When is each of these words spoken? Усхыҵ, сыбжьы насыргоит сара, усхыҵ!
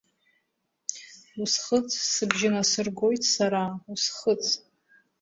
Усхыҵ, 1.41 1.89
сыбжьы 2.11 2.49
насыргоит 2.53 3.23
сара, 3.33 3.63
усхыҵ! 3.91 4.43